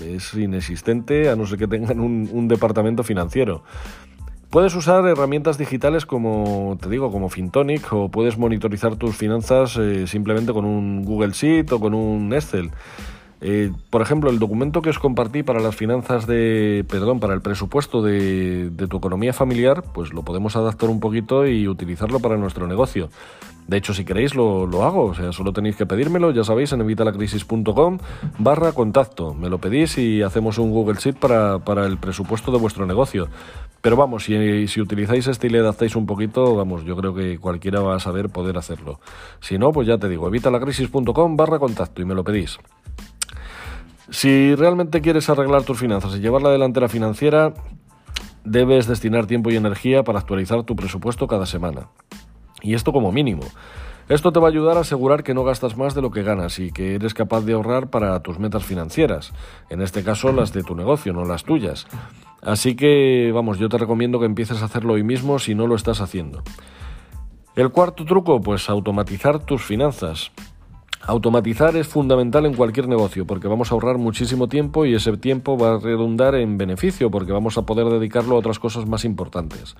es 0.06 0.34
inexistente, 0.36 1.30
a 1.30 1.36
no 1.36 1.48
ser 1.48 1.58
que 1.58 1.68
tengan 1.68 2.00
un, 2.00 2.48
departamento 2.48 3.04
financiero. 3.04 3.64
Puedes 4.52 4.76
usar 4.76 5.08
herramientas 5.08 5.58
digitales 5.58 6.06
como 6.06 6.78
te 6.80 6.90
digo, 6.90 7.12
como 7.12 7.30
Fintonic, 7.30 7.92
o 7.92 8.10
puedes 8.10 8.38
monitorizar 8.38 8.98
tus 8.98 9.16
finanzas 9.16 9.78
eh, 9.78 10.06
simplemente 10.06 10.54
con 10.54 10.66
un 10.66 11.04
Google 11.04 11.32
Sheet 11.32 11.72
o 11.72 11.80
con 11.80 11.96
un 11.96 12.32
Excel. 12.34 12.70
Eh, 13.45 13.74
por 13.90 14.01
ejemplo, 14.01 14.30
el 14.30 14.40
documento 14.40 14.81
que 14.81 14.90
os 14.90 15.00
compartí 15.00 15.44
para 15.44 15.60
las 15.60 15.75
finanzas 15.75 16.25
de, 16.25 16.86
perdón, 16.88 17.19
para 17.19 17.34
el 17.34 17.42
presupuesto 17.42 18.01
de, 18.01 18.72
tu 18.90 18.98
economía 18.98 19.34
familiar, 19.34 19.84
pues 19.94 20.13
lo 20.13 20.24
podemos 20.24 20.56
adaptar 20.56 20.90
un 20.90 21.01
poquito 21.01 21.45
y 21.45 21.68
utilizarlo 21.68 22.22
para 22.22 22.38
nuestro 22.38 22.68
negocio. 22.68 23.10
De 23.68 23.75
hecho, 23.75 23.94
si 23.94 24.06
queréis, 24.06 24.34
lo, 24.34 24.84
hago. 24.84 25.07
O 25.07 25.13
sea, 25.13 25.34
solo 25.34 25.51
tenéis 25.51 25.75
que 25.75 25.86
pedírmelo, 25.86 26.31
ya 26.31 26.45
sabéis, 26.45 26.72
en 26.72 26.81
evitalacrisis.com 26.81 27.98
barra 28.40 28.72
contacto. 28.72 29.34
Me 29.34 29.50
lo 29.50 29.57
pedís 29.57 29.98
y 29.98 30.22
hacemos 30.22 30.57
un 30.57 30.72
Google 30.72 30.95
Sheet 30.95 31.18
para, 31.18 31.86
el 31.86 31.98
presupuesto 31.98 32.50
de 32.50 32.60
vuestro 32.60 32.86
negocio. 32.86 33.28
Pero 33.81 33.98
vamos, 33.98 34.24
si, 34.24 34.68
si, 34.69 34.80
utilizáis 34.80 35.28
este 35.28 35.48
y 35.48 35.50
le 35.50 35.60
adaptáis 35.60 35.98
un 35.98 36.06
poquito, 36.06 36.56
vamos, 36.56 36.86
yo 36.86 36.95
creo 36.95 37.13
que 37.13 37.38
cualquiera 37.40 37.81
va 37.81 37.98
a 37.98 38.00
saber 38.00 38.30
poder 38.30 38.57
hacerlo. 38.57 39.01
Si 39.42 39.57
no, 39.57 39.74
pues 39.74 39.86
ya 39.86 39.98
te 39.98 40.07
digo, 40.07 40.30
evitalacrisis.com 40.30 41.36
barra 41.36 41.60
contacto 41.60 42.01
y 42.01 42.06
me 42.06 42.16
lo 42.16 42.24
pedís. 42.24 42.57
Si 44.10 44.56
realmente 44.56 45.02
quieres 45.02 45.30
arreglar 45.30 45.64
tus 45.64 45.80
finanzas 45.80 46.16
y 46.16 46.20
llevar 46.20 46.42
la 46.42 46.52
delantera 46.52 46.90
financiera, 46.90 47.54
debes 48.44 48.88
destinar 48.88 49.26
tiempo 49.26 49.50
y 49.50 49.56
energía 49.56 50.04
para 50.04 50.20
actualizar 50.20 50.64
tu 50.64 50.76
presupuesto 50.76 51.28
cada 51.28 51.46
semana. 51.46 51.88
Y 52.62 52.74
esto 52.74 52.92
como 52.92 53.12
mínimo. 53.12 53.44
Esto 54.10 54.34
te 54.34 54.40
va 54.40 54.48
a 54.48 54.52
ayudar 54.52 54.78
a 54.78 54.82
asegurar 54.82 55.24
que 55.24 55.34
no 55.34 55.46
gastas 55.46 55.78
más 55.78 55.96
de 55.96 56.02
lo 56.02 56.12
que 56.12 56.24
ganas 56.24 56.60
y 56.60 56.72
que 56.72 56.96
eres 56.96 57.14
capaz 57.14 57.42
de 57.42 57.54
ahorrar 57.54 57.90
para 57.90 58.22
tus 58.22 58.38
metas 58.38 58.66
financieras, 58.66 59.32
en 59.70 59.82
este 59.82 60.04
caso 60.04 60.34
las 60.34 60.52
de 60.52 60.64
tu 60.64 60.76
negocio, 60.76 61.14
no 61.14 61.24
las 61.24 61.46
tuyas. 61.46 61.88
Así 62.42 62.76
que, 62.76 63.32
vamos, 63.34 63.60
yo 63.60 63.70
te 63.70 63.78
recomiendo 63.78 64.20
que 64.20 64.26
empieces 64.26 64.62
a 64.62 64.66
hacerlo 64.66 64.94
hoy 64.94 65.04
mismo 65.04 65.40
si 65.40 65.56
no 65.56 65.68
lo 65.68 65.76
estás 65.76 66.02
haciendo. 66.02 66.44
El 67.56 67.70
cuarto 67.70 68.04
truco, 68.04 68.42
pues 68.42 68.70
automatizar 68.70 69.40
tus 69.40 69.64
finanzas. 69.64 70.32
Automatizar 71.06 71.76
es 71.76 71.88
fundamental 71.88 72.46
en 72.46 72.54
cualquier 72.54 72.88
negocio 72.88 73.28
porque 73.28 73.50
vamos 73.50 73.72
a 73.72 73.76
ahorrar 73.76 73.98
muchísimo 73.98 74.48
tiempo 74.48 74.86
y 74.86 74.96
ese 74.96 75.18
tiempo 75.18 75.58
va 75.58 75.76
a 75.76 75.80
redundar 75.80 76.34
en 76.36 76.58
beneficio 76.58 77.12
porque 77.12 77.34
vamos 77.34 77.58
a 77.58 77.64
poder 77.64 77.88
dedicarlo 77.88 78.36
a 78.36 78.40
otras 78.40 78.58
cosas 78.58 78.88
más 78.88 79.04
importantes. 79.04 79.76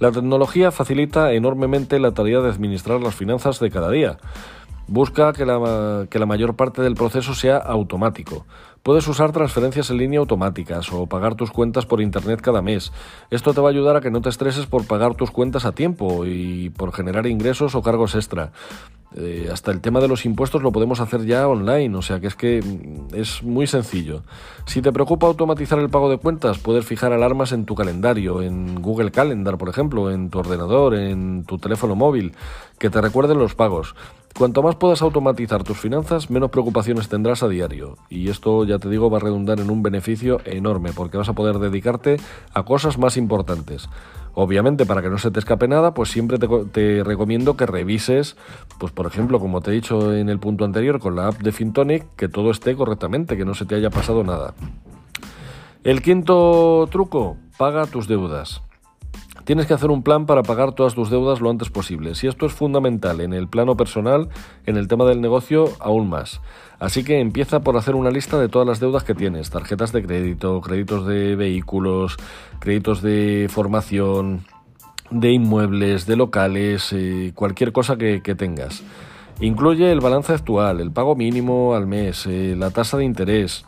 La 0.00 0.10
tecnología 0.10 0.72
facilita 0.72 1.32
enormemente 1.32 2.00
la 2.00 2.12
tarea 2.12 2.40
de 2.40 2.50
administrar 2.50 3.00
las 3.00 3.14
finanzas 3.14 3.60
de 3.60 3.70
cada 3.70 3.90
día. 3.90 4.18
Busca 4.88 5.32
que 5.32 5.46
la, 5.46 6.06
que 6.10 6.18
la, 6.18 6.26
mayor 6.26 6.56
parte 6.56 6.82
del 6.82 6.94
proceso 6.94 7.34
sea 7.34 7.58
automático. 7.58 8.44
Puedes 8.82 9.06
usar 9.08 9.32
transferencias 9.32 9.90
en 9.90 9.98
línea 9.98 10.20
automáticas 10.20 10.92
o 10.92 11.06
pagar 11.06 11.34
tus 11.34 11.50
cuentas 11.50 11.86
por 11.86 12.00
Internet 12.00 12.40
cada 12.40 12.60
mes. 12.60 12.92
Esto 13.30 13.54
te 13.54 13.60
va 13.60 13.68
a 13.68 13.72
ayudar 13.72 13.96
a 13.96 14.00
que 14.00 14.10
no 14.10 14.20
te 14.20 14.28
estreses 14.28 14.66
por 14.66 14.86
pagar 14.86 15.14
tus 15.14 15.30
cuentas 15.30 15.64
a 15.64 15.72
tiempo 15.72 16.24
y 16.26 16.70
por 16.70 16.92
generar 16.92 17.26
ingresos 17.26 17.74
o 17.74 17.82
cargos 17.82 18.14
extra. 18.14 18.52
Eh, 19.14 19.48
hasta 19.52 19.70
el 19.70 19.80
tema 19.80 20.00
de 20.00 20.08
los 20.08 20.26
impuestos 20.26 20.62
lo 20.62 20.72
podemos 20.72 21.00
hacer 21.00 21.24
ya 21.24 21.48
online, 21.48 21.96
o 21.96 22.02
sea 22.02 22.20
que 22.20 22.26
es 22.26 22.34
que 22.34 22.60
mm, 22.60 23.14
es 23.14 23.42
muy 23.42 23.66
sencillo. 23.66 24.22
Si 24.66 24.82
te 24.82 24.92
preocupa 24.92 25.26
automatizar 25.26 25.78
el 25.78 25.88
pago 25.88 26.10
de 26.10 26.18
cuentas, 26.18 26.58
puedes 26.58 26.84
fijar 26.84 27.12
alarmas 27.12 27.52
en 27.52 27.64
tu 27.64 27.74
calendario, 27.74 28.42
en 28.42 28.82
Google 28.82 29.12
Calendar, 29.12 29.56
por 29.58 29.68
ejemplo, 29.68 30.10
en 30.10 30.28
tu 30.28 30.40
ordenador, 30.40 30.94
en 30.94 31.44
tu 31.44 31.58
teléfono 31.58 31.94
móvil, 31.94 32.34
que 32.78 32.90
te 32.90 33.00
recuerden 33.00 33.38
los 33.38 33.54
pagos. 33.54 33.94
Cuanto 34.36 34.62
más 34.62 34.76
puedas 34.76 35.00
automatizar 35.00 35.64
tus 35.64 35.78
finanzas, 35.78 36.28
menos 36.28 36.50
preocupaciones 36.50 37.08
tendrás 37.08 37.42
a 37.42 37.48
diario. 37.48 37.96
Y 38.10 38.28
esto, 38.28 38.66
ya 38.66 38.78
te 38.78 38.90
digo, 38.90 39.08
va 39.08 39.16
a 39.16 39.20
redundar 39.20 39.60
en 39.60 39.70
un 39.70 39.82
beneficio 39.82 40.42
enorme, 40.44 40.92
porque 40.92 41.16
vas 41.16 41.30
a 41.30 41.32
poder 41.32 41.58
dedicarte 41.58 42.18
a 42.52 42.62
cosas 42.64 42.98
más 42.98 43.16
importantes. 43.16 43.88
Obviamente, 44.38 44.84
para 44.84 45.00
que 45.00 45.08
no 45.08 45.16
se 45.16 45.30
te 45.30 45.38
escape 45.38 45.66
nada, 45.66 45.94
pues 45.94 46.10
siempre 46.10 46.36
te, 46.38 47.02
recomiendo 47.02 47.56
que 47.56 47.64
revises, 47.64 48.36
pues 48.78 48.92
por 48.92 49.06
ejemplo, 49.06 49.40
como 49.40 49.62
te 49.62 49.70
he 49.70 49.74
dicho 49.74 50.14
en 50.14 50.28
el 50.28 50.38
punto 50.38 50.66
anterior, 50.66 51.00
con 51.00 51.16
la 51.16 51.28
app 51.28 51.38
de 51.38 51.52
Fintonic, 51.52 52.04
que 52.16 52.28
todo 52.28 52.50
esté 52.50 52.76
correctamente, 52.76 53.38
que 53.38 53.46
no 53.46 53.54
se 53.54 53.64
te 53.64 53.76
haya 53.76 53.88
pasado 53.88 54.24
nada. 54.24 54.52
El 55.84 56.02
quinto 56.02 56.86
truco, 56.92 57.38
paga 57.56 57.86
tus 57.86 58.08
deudas. 58.08 58.60
Tienes 59.46 59.66
que 59.66 59.74
hacer 59.74 59.92
un 59.92 60.02
plan 60.02 60.26
para 60.26 60.42
pagar 60.42 60.72
todas 60.72 60.96
tus 60.96 61.08
deudas 61.08 61.40
lo 61.40 61.50
antes 61.50 61.70
posible. 61.70 62.16
Si 62.16 62.26
esto 62.26 62.46
es 62.46 62.52
fundamental 62.52 63.20
en 63.20 63.32
el 63.32 63.46
plano 63.46 63.76
personal, 63.76 64.28
en 64.66 64.76
el 64.76 64.88
tema 64.88 65.04
del 65.04 65.20
negocio, 65.20 65.68
aún 65.78 66.08
más. 66.08 66.40
Así 66.80 67.04
que 67.04 67.20
empieza 67.20 67.60
por 67.60 67.76
hacer 67.76 67.94
una 67.94 68.10
lista 68.10 68.40
de 68.40 68.48
todas 68.48 68.66
las 68.66 68.80
deudas 68.80 69.04
que 69.04 69.14
tienes, 69.14 69.50
tarjetas 69.50 69.92
de 69.92 70.02
crédito, 70.02 70.60
créditos 70.60 71.06
de 71.06 71.36
vehículos, 71.36 72.16
créditos 72.58 73.02
de 73.02 73.46
formación, 73.48 74.44
de 75.12 75.30
inmuebles, 75.30 76.06
de 76.06 76.16
locales, 76.16 76.92
eh, 76.92 77.30
cualquier 77.36 77.70
cosa 77.70 77.96
que, 77.96 78.20
tengas. 78.36 78.82
Incluye 79.38 79.92
el 79.92 80.00
balance 80.00 80.32
actual, 80.32 80.80
el 80.80 80.90
pago 80.90 81.14
mínimo 81.14 81.76
al 81.76 81.86
mes, 81.86 82.26
eh, 82.26 82.56
la 82.58 82.72
tasa 82.72 82.96
de 82.96 83.04
interés, 83.04 83.64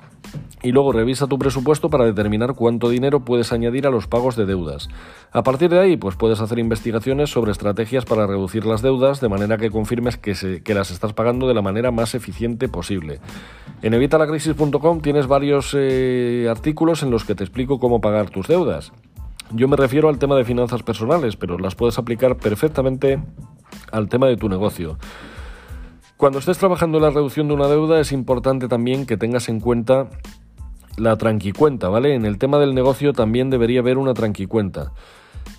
y 0.63 0.73
luego 0.73 0.93
revisa 0.93 1.27
tu 1.27 1.39
presupuesto 1.39 1.89
para 1.89 2.05
determinar 2.05 2.55
cuánto 2.55 2.89
dinero 2.89 3.21
puedes 3.21 3.53
añadir 3.53 3.87
a 3.87 3.91
los 3.91 4.07
pagos 4.07 4.37
de 4.37 4.47
deudas. 4.47 4.89
A 5.33 5.43
partir 5.43 5.71
de 5.71 5.79
ahí, 5.79 5.97
pues 5.97 6.17
puedes 6.17 6.41
hacer 6.41 6.59
investigaciones 6.59 7.31
sobre 7.31 7.53
estrategias 7.53 8.05
para 8.05 8.27
reducir 8.27 8.67
las 8.67 8.83
deudas 8.83 9.21
de 9.21 9.29
manera 9.29 9.57
que 9.57 9.71
confirmes 9.71 10.17
que, 10.17 10.63
las 10.75 10.91
estás 10.91 11.13
pagando 11.13 11.47
de 11.49 11.55
la 11.55 11.63
manera 11.63 11.91
más 11.91 12.15
eficiente 12.15 12.69
posible. 12.69 13.21
En 13.83 13.95
evitalacrisis.com 13.95 15.01
tienes 15.01 15.27
varios 15.27 15.75
eh, 15.79 16.47
artículos 16.51 17.03
en 17.03 17.11
los 17.11 17.25
que 17.25 17.35
te 17.35 17.45
explico 17.45 17.79
cómo 17.79 18.01
pagar 18.01 18.31
tus 18.31 18.49
deudas. 18.49 18.93
Yo 19.53 19.69
me 19.69 19.77
refiero 19.77 20.09
al 20.09 20.19
tema 20.19 20.37
de 20.37 20.45
finanzas 20.45 20.83
personales, 20.83 21.37
pero 21.37 21.59
las 21.59 21.75
puedes 21.75 21.99
aplicar 21.99 22.37
perfectamente 22.37 23.19
al 23.93 24.09
tema 24.09 24.27
de 24.27 24.37
tu 24.37 24.49
negocio. 24.49 24.99
Cuando 26.19 26.41
estés 26.41 26.59
trabajando 26.59 26.99
en 26.99 27.05
la 27.05 27.11
reducción 27.11 27.47
de 27.47 27.55
una 27.55 27.69
deuda 27.69 28.01
es 28.01 28.11
importante 28.11 28.67
también 28.67 29.07
que 29.07 29.17
tengas 29.17 29.49
en 29.49 29.61
cuenta 29.61 30.09
la 30.97 31.15
tranquicuenta, 31.17 31.89
¿vale? 31.91 32.17
En 32.17 32.25
el 32.25 32.39
tema 32.39 32.59
del 32.59 32.75
negocio 32.75 33.13
también 33.13 33.51
debería 33.51 33.79
haber 33.79 33.99
una 33.99 34.15
tranquicuenta. 34.15 34.91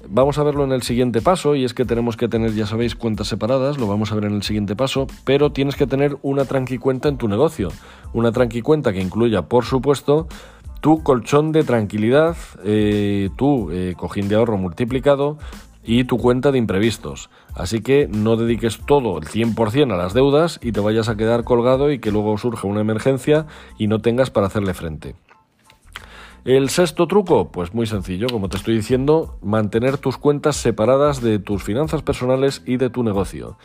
Vamos 0.10 0.38
a 0.38 0.44
verlo 0.44 0.66
en 0.66 0.74
el 0.74 0.82
siguiente 0.82 1.22
paso 1.22 1.56
y 1.56 1.64
es 1.64 1.74
que 1.74 1.86
tenemos 1.86 2.18
que 2.18 2.28
tener, 2.28 2.54
ya 2.56 2.66
sabéis, 2.66 2.96
cuentas 2.96 3.28
separadas, 3.28 3.78
lo 3.78 3.88
vamos 3.88 4.12
a 4.12 4.16
ver 4.16 4.26
en 4.26 4.34
el 4.34 4.44
siguiente 4.44 4.76
paso, 4.76 5.08
pero 5.24 5.54
tienes 5.54 5.78
que 5.78 5.88
tener 5.88 6.18
una 6.24 6.44
tranquicuenta 6.44 7.08
en 7.08 7.18
tu 7.18 7.30
negocio. 7.30 7.70
Una 8.12 8.34
tranquicuenta 8.34 8.92
que 8.92 9.00
incluya, 9.00 9.44
por 9.44 9.64
supuesto, 9.64 10.28
tu 10.82 11.04
colchón 11.04 11.54
de 11.54 11.64
tranquilidad, 11.64 12.36
eh, 12.66 13.30
tu 13.38 13.72
eh, 13.72 13.94
cojín 13.96 14.28
de 14.28 14.36
ahorro 14.36 14.58
multiplicado 14.58 15.38
y 15.90 16.04
tu 16.04 16.20
cuenta 16.20 16.52
de 16.52 16.60
imprevistos. 16.60 17.32
Así 17.56 17.82
que 17.82 18.08
no 18.08 18.36
dediques 18.36 18.80
todo 18.86 19.18
el 19.18 19.26
100% 19.26 19.92
a 19.92 19.98
las 19.98 20.14
deudas 20.14 20.60
y 20.62 20.72
te 20.72 20.82
vayas 20.82 21.10
a 21.10 21.18
quedar 21.18 21.44
colgado 21.44 21.92
y 21.92 21.98
que 21.98 22.12
luego 22.12 22.38
surja 22.38 22.68
una 22.68 22.82
emergencia 22.82 23.48
y 23.80 23.88
no 23.88 23.98
tengas 23.98 24.30
para 24.30 24.46
hacerle 24.46 24.76
frente. 24.76 25.16
El 26.46 26.70
sexto 26.70 27.08
truco, 27.08 27.52
pues 27.52 27.74
muy 27.74 27.88
sencillo, 27.88 28.28
como 28.30 28.50
te 28.50 28.58
estoy 28.58 28.76
diciendo, 28.76 29.40
mantener 29.42 29.98
tus 29.98 30.18
cuentas 30.18 30.58
separadas 30.58 31.22
de 31.22 31.40
tus 31.40 31.64
finanzas 31.64 32.04
personales 32.04 32.62
y 32.68 32.78
de 32.78 32.92
tu 32.92 33.02
negocio. 33.02 33.58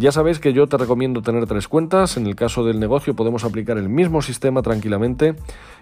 Ya 0.00 0.12
sabéis 0.12 0.38
que 0.38 0.54
yo 0.54 0.66
te 0.66 0.78
recomiendo 0.78 1.20
tener 1.20 1.46
tres 1.46 1.68
cuentas, 1.68 2.16
en 2.16 2.26
el 2.26 2.34
caso 2.34 2.64
del 2.64 2.80
negocio 2.80 3.12
podemos 3.12 3.44
aplicar 3.44 3.76
el 3.76 3.90
mismo 3.90 4.22
sistema 4.22 4.62
tranquilamente 4.62 5.34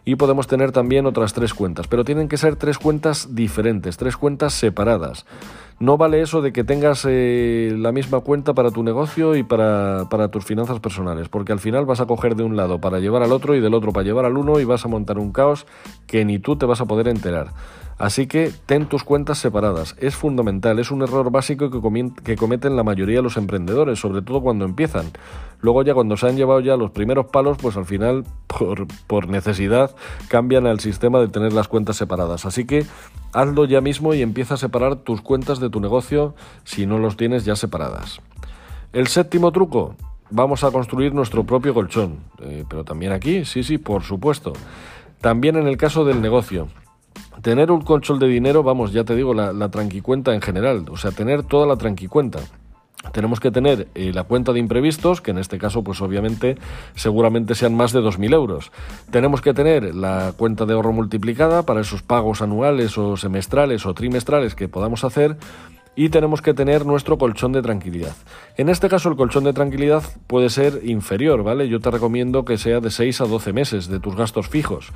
y 0.04 0.16
podemos 0.16 0.48
tener 0.48 0.72
también 0.72 1.06
otras 1.06 1.34
tres 1.34 1.54
cuentas, 1.54 1.87
pero 1.87 2.04
tienen 2.04 2.26
que 2.26 2.37
ser 2.37 2.56
tres 2.56 2.78
cuentas 2.78 3.37
diferentes, 3.37 3.96
tres 3.96 4.16
cuentas 4.16 4.54
separadas. 4.54 5.25
No 5.78 5.98
vale 5.98 6.20
eso 6.20 6.42
de 6.42 6.52
que 6.52 6.64
tengas 6.64 7.06
eh, 7.08 7.72
la 7.78 7.92
misma 7.92 8.18
cuenta 8.18 8.54
para 8.54 8.72
tu 8.72 8.82
negocio 8.82 9.37
y 9.37 9.44
para, 9.44 10.08
para, 10.10 10.26
tus 10.26 10.44
finanzas 10.44 10.80
personales, 10.80 11.28
porque 11.28 11.52
al 11.52 11.60
final 11.60 11.87
vas 11.87 12.00
a 12.00 12.06
coger 12.06 12.34
de 12.34 12.42
un 12.42 12.56
lado 12.56 12.80
para 12.80 12.98
llevar 12.98 13.22
al 13.22 13.30
otro 13.30 13.54
y 13.54 13.60
del 13.60 13.75
otro 13.75 13.92
para 13.92 14.02
llevar 14.02 14.25
al 14.25 14.37
uno 14.37 14.58
y 14.58 14.64
vas 14.64 14.84
a 14.84 14.88
montar 14.88 15.18
un 15.18 15.30
caos 15.30 15.64
que 16.08 16.25
ni 16.25 16.40
tú 16.40 16.56
te 16.56 16.66
vas 16.66 16.80
a 16.80 16.87
poder 16.87 17.06
enterar. 17.06 17.52
Así 17.98 18.28
que 18.28 18.52
ten 18.66 18.86
tus 18.86 19.02
cuentas 19.02 19.38
separadas. 19.38 19.96
Es 19.98 20.14
fundamental, 20.14 20.78
es 20.78 20.92
un 20.92 21.02
error 21.02 21.32
básico 21.32 21.68
que, 21.68 22.36
cometen 22.36 22.76
la 22.76 22.84
mayoría 22.84 23.16
de 23.16 23.22
los 23.22 23.36
emprendedores, 23.36 23.98
sobre 23.98 24.22
todo 24.22 24.40
cuando 24.40 24.64
empiezan. 24.64 25.06
Luego 25.60 25.82
ya 25.82 25.94
cuando 25.94 26.16
se 26.16 26.28
han 26.28 26.36
llevado 26.36 26.60
ya 26.60 26.76
los 26.76 26.92
primeros 26.92 27.26
palos, 27.26 27.58
pues 27.60 27.76
al 27.76 27.86
final, 27.86 28.24
por, 28.46 28.86
por 29.08 29.28
necesidad, 29.28 29.96
cambian 30.28 30.66
al 30.66 30.78
sistema 30.78 31.18
de 31.18 31.26
tener 31.26 31.52
las 31.52 31.66
cuentas 31.66 31.96
separadas. 31.96 32.46
Así 32.46 32.66
que 32.66 32.86
hazlo 33.32 33.64
ya 33.64 33.80
mismo 33.80 34.14
y 34.14 34.22
empieza 34.22 34.54
a 34.54 34.58
separar 34.58 34.96
tus 34.96 35.20
cuentas 35.20 35.58
de 35.58 35.68
tu 35.68 35.80
negocio 35.80 36.36
si 36.62 36.86
no 36.86 36.98
los 36.98 37.16
tienes 37.16 37.44
ya 37.44 37.56
separadas. 37.56 38.20
El 38.92 39.08
séptimo 39.08 39.50
truco, 39.50 39.96
vamos 40.30 40.62
a 40.62 40.70
construir 40.70 41.14
nuestro 41.14 41.44
propio 41.44 41.74
colchón. 41.74 42.18
Eh, 42.40 42.64
pero 42.68 42.84
también 42.84 43.10
aquí, 43.10 43.44
sí, 43.44 43.64
sí, 43.64 43.76
por 43.76 44.04
supuesto. 44.04 44.52
También 45.20 45.56
en 45.56 45.66
el 45.66 45.76
caso 45.76 46.04
del 46.04 46.22
negocio. 46.22 46.68
Tener 47.42 47.71
un 47.71 47.83
colchón 47.83 48.18
de 48.18 48.26
dinero, 48.26 48.62
vamos, 48.62 48.92
ya 48.92 49.04
te 49.04 49.14
digo, 49.14 49.35
la, 49.35 49.52
la 49.52 49.71
tranquicuenta 49.71 50.35
en 50.35 50.40
general, 50.40 50.85
o 50.90 50.97
sea, 50.97 51.12
tener 51.12 51.42
toda 51.42 51.66
la 51.66 51.76
tranquicuenta. 51.76 52.40
Tenemos 53.12 53.38
que 53.38 53.52
tener 53.52 53.87
eh, 53.95 54.12
la 54.12 54.25
cuenta 54.25 54.52
de 54.52 54.59
imprevistos, 54.59 55.21
que 55.21 55.30
en 55.30 55.38
este 55.38 55.57
caso, 55.57 55.85
pues 55.85 56.00
obviamente, 56.02 56.59
seguramente 56.95 57.54
sean 57.54 57.75
más 57.75 57.92
de 57.92 58.00
2.000 58.00 58.35
euros. 58.35 58.73
Tenemos 59.11 59.40
que 59.40 59.54
tener 59.54 59.95
la 59.95 60.33
cuenta 60.37 60.66
de 60.66 60.75
ahorro 60.75 60.92
multiplicada 60.92 61.62
para 61.62 61.80
esos 61.80 62.02
pagos 62.02 62.42
anuales 62.42 62.99
o 62.99 63.16
semestrales 63.16 63.87
o 63.87 63.95
trimestrales 63.95 64.54
que 64.57 64.68
podamos 64.68 65.04
hacer. 65.04 65.37
Y 65.95 66.11
tenemos 66.11 66.42
que 66.42 66.54
tener 66.54 66.87
nuestro 66.87 67.18
colchón 67.18 67.52
de 67.52 67.62
tranquilidad. 67.62 68.14
En 68.57 68.68
este 68.68 68.88
caso, 68.88 69.09
el 69.09 69.16
colchón 69.16 69.42
de 69.42 69.52
tranquilidad 69.52 70.02
puede 70.28 70.49
ser 70.49 70.83
inferior, 70.85 71.42
¿vale? 71.42 71.68
Yo 71.68 71.80
te 71.80 71.90
recomiendo 71.90 72.45
que 72.45 72.57
sea 72.57 72.78
de 72.78 72.90
6 72.90 73.23
a 73.23 73.25
12 73.25 73.52
meses 73.52 73.88
de 73.88 73.99
tus 73.99 74.14
gastos 74.14 74.49
fijos 74.49 74.92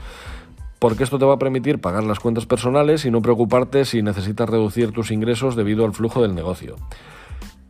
porque 0.82 1.04
esto 1.04 1.16
te 1.16 1.24
va 1.24 1.34
a 1.34 1.38
permitir 1.38 1.80
pagar 1.80 2.02
las 2.02 2.18
cuentas 2.18 2.44
personales 2.44 3.04
y 3.04 3.12
no 3.12 3.22
preocuparte 3.22 3.84
si 3.84 4.02
necesitas 4.02 4.50
reducir 4.50 4.90
tus 4.90 5.12
ingresos 5.12 5.54
debido 5.54 5.84
al 5.84 5.92
flujo 5.92 6.22
del 6.22 6.34
negocio. 6.34 6.74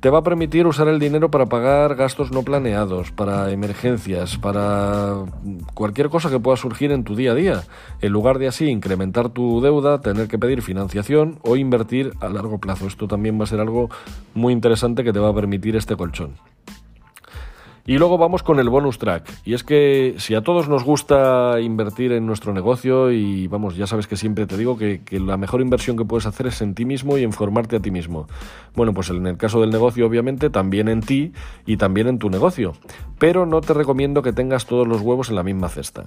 Te 0.01 0.09
va 0.09 0.21
a 0.21 0.23
permitir 0.23 0.67
usar 0.67 0.89
el 0.89 0.99
dinero 0.99 1.31
para 1.31 1.45
pagar 1.45 1.95
gastos 1.95 2.33
no 2.33 2.43
planeados, 2.43 3.11
para 3.11 3.51
emergencias, 3.51 4.39
para 4.39 5.27
cualquier 5.75 6.09
cosa 6.09 6.31
que 6.31 6.41
pueda 6.41 6.57
surgir 6.57 6.91
en 6.91 7.05
tu 7.05 7.15
día 7.15 7.33
a 7.33 7.35
día, 7.35 7.63
en 8.01 8.13
lugar 8.13 8.39
de 8.39 8.49
así 8.49 8.69
incrementar 8.69 9.29
tu 9.29 9.61
deuda, 9.61 10.01
tener 10.01 10.27
que 10.27 10.39
pedir 10.39 10.63
financiación 10.63 11.39
o 11.43 11.57
invertir 11.57 12.15
a 12.21 12.31
largo 12.31 12.61
plazo. 12.61 12.87
Esto 12.87 13.09
también 13.09 13.39
va 13.39 13.45
a 13.45 13.49
ser 13.49 13.61
algo 13.61 13.91
muy 14.33 14.55
interesante 14.55 15.05
que 15.05 15.13
te 15.13 15.19
va 15.19 15.29
a 15.29 15.35
permitir 15.35 15.77
este 15.77 15.97
colchón. 15.97 16.33
Y 17.85 17.99
luego 17.99 18.17
vamos 18.17 18.45
con 18.45 18.61
el 18.61 18.69
bonus 18.69 18.99
track. 18.99 19.29
Y 19.45 19.55
es 19.55 19.65
que 19.65 20.15
si 20.19 20.35
a 20.35 20.43
todos 20.43 20.69
nos 20.69 20.85
gusta 20.85 21.61
invertir 21.61 22.13
en 22.13 22.27
nuestro 22.27 22.53
negocio 22.53 23.11
y 23.11 23.49
vamos, 23.49 23.77
ya 23.77 23.89
sabes 23.89 24.07
que 24.07 24.17
siempre 24.17 24.47
te 24.47 24.57
digo 24.57 24.79
que, 24.79 25.03
la 25.11 25.37
mejor 25.37 25.61
inversión 25.61 25.97
que 25.97 26.05
puedes 26.05 26.27
hacer 26.27 26.47
es 26.47 26.63
en 26.63 26.75
ti 26.75 26.85
mismo 26.85 27.19
y 27.19 27.25
en 27.25 27.33
formarte 27.33 27.77
a 27.77 27.81
ti 27.81 27.91
mismo. 27.91 28.29
Bueno, 28.77 28.95
pues 28.95 29.11
en 29.11 29.27
el 29.27 29.37
caso 29.37 29.61
del 29.61 29.71
negocio 29.71 30.07
obviamente 30.07 30.49
también 30.49 30.89
en 30.89 31.01
ti 31.01 31.33
y 31.67 31.77
también 31.77 32.07
en 32.07 32.19
tu 32.19 32.31
negocio. 32.31 32.75
Pero 33.19 33.47
no 33.47 33.61
te 33.61 33.75
recomiendo 33.75 34.23
que 34.23 34.33
tengas 34.33 34.67
todos 34.67 34.87
los 34.87 35.01
huevos 35.01 35.29
en 35.31 35.35
la 35.35 35.43
misma 35.43 35.69
cesta. 35.69 36.05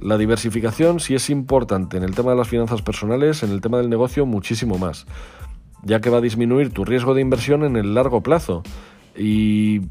La 0.00 0.16
diversificación 0.16 1.00
sí 1.00 1.14
es 1.14 1.28
importante 1.28 1.96
en 1.96 2.04
el 2.04 2.14
tema 2.14 2.30
de 2.30 2.36
las 2.36 2.48
finanzas 2.48 2.82
personales, 2.82 3.42
en 3.42 3.50
el 3.50 3.60
tema 3.60 3.78
del 3.78 3.90
negocio 3.90 4.26
muchísimo 4.26 4.78
más, 4.78 5.06
ya 5.82 6.00
que 6.00 6.08
va 6.08 6.18
a 6.18 6.22
disminuir 6.22 6.72
tu 6.72 6.84
riesgo 6.84 7.14
de 7.14 7.20
inversión 7.20 7.64
en 7.64 7.76
el 7.76 7.94
largo 7.94 8.22
plazo. 8.22 8.62
Y 9.16 9.82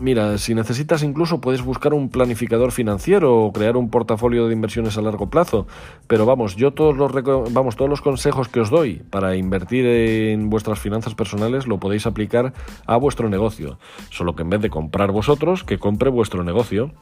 Mira, 0.00 0.38
si 0.38 0.54
necesitas 0.54 1.02
incluso 1.02 1.40
puedes 1.40 1.62
buscar 1.62 1.92
un 1.92 2.08
planificador 2.08 2.70
financiero 2.70 3.36
o 3.36 3.52
crear 3.52 3.76
un 3.76 3.90
portafolio 3.90 4.46
de 4.46 4.52
inversiones 4.52 4.96
a 4.96 5.02
largo 5.02 5.28
plazo. 5.28 5.66
Pero 6.06 6.24
vamos, 6.24 6.54
yo 6.54 6.72
todos 6.72 6.96
los, 6.96 7.12
vamos, 7.52 7.74
todos 7.74 7.90
los 7.90 8.00
consejos 8.00 8.46
que 8.46 8.60
os 8.60 8.70
doy 8.70 9.02
para 9.10 9.34
invertir 9.34 9.84
en 9.86 10.50
vuestras 10.50 10.78
finanzas 10.78 11.16
personales 11.16 11.66
lo 11.66 11.78
podéis 11.80 12.06
aplicar 12.06 12.52
a 12.86 12.96
vuestro 12.96 13.28
negocio. 13.28 13.78
Solo 14.10 14.36
que 14.36 14.42
en 14.42 14.50
vez 14.50 14.60
de 14.60 14.70
comprar 14.70 15.10
vosotros, 15.10 15.64
que 15.64 15.78
compre 15.78 16.10
vuestro 16.10 16.44
negocio. 16.44 16.92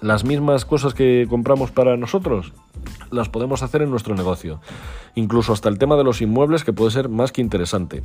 Las 0.00 0.24
mismas 0.24 0.64
cosas 0.64 0.92
que 0.92 1.26
compramos 1.30 1.70
para 1.70 1.96
nosotros 1.96 2.52
las 3.12 3.28
podemos 3.28 3.62
hacer 3.62 3.82
en 3.82 3.90
nuestro 3.90 4.16
negocio. 4.16 4.60
Incluso 5.14 5.52
hasta 5.52 5.68
el 5.68 5.78
tema 5.78 5.94
de 5.96 6.02
los 6.02 6.20
inmuebles 6.20 6.64
que 6.64 6.72
puede 6.72 6.90
ser 6.90 7.08
más 7.08 7.30
que 7.30 7.42
interesante. 7.42 8.02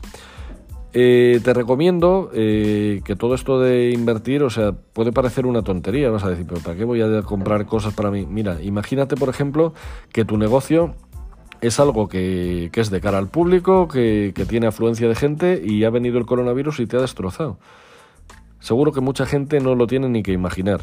Eh, 0.91 1.39
te 1.43 1.53
recomiendo 1.53 2.31
eh, 2.33 3.01
que 3.05 3.15
todo 3.15 3.35
esto 3.35 3.59
de 3.59 3.91
invertir, 3.91 4.41
o 4.41 4.49
sea, 4.49 4.71
puede 4.71 5.11
parecer 5.11 5.45
una 5.45 5.61
tontería, 5.61 6.09
vas 6.09 6.23
a 6.23 6.29
decir, 6.29 6.45
pero 6.47 6.61
¿para 6.61 6.75
qué 6.75 6.83
voy 6.83 7.01
a 7.01 7.21
comprar 7.21 7.65
cosas 7.67 7.93
para 7.93 8.09
mí? 8.09 8.25
Mira, 8.25 8.61
imagínate, 8.61 9.15
por 9.15 9.29
ejemplo, 9.29 9.73
que 10.11 10.25
tu 10.25 10.37
negocio 10.37 10.95
es 11.61 11.79
algo 11.79 12.07
que, 12.07 12.71
es 12.73 12.89
de 12.89 13.01
cara 13.01 13.19
al 13.19 13.27
público, 13.27 13.87
que, 13.87 14.31
que 14.33 14.45
tiene 14.45 14.65
afluencia 14.65 15.07
de 15.07 15.15
gente 15.15 15.61
y 15.63 15.83
ha 15.83 15.91
venido 15.91 16.17
el 16.17 16.25
coronavirus 16.25 16.79
y 16.79 16.87
te 16.87 16.97
ha 16.97 17.01
destrozado. 17.01 17.59
Seguro 18.59 18.91
que 18.91 19.01
mucha 19.01 19.25
gente 19.25 19.59
no 19.59 19.75
lo 19.75 19.85
tiene 19.85 20.09
ni 20.09 20.23
que 20.23 20.31
imaginar. 20.31 20.81